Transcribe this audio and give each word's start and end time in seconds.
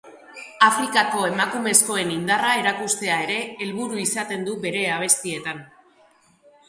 Afrikako 0.67 1.25
emakumezkoen 1.31 2.13
indarra 2.15 2.49
erakustea 2.61 3.19
ere 3.29 3.37
helburu 3.67 4.01
izaten 4.07 4.49
du 4.51 4.57
bere 4.65 4.83
abestietan. 4.99 5.61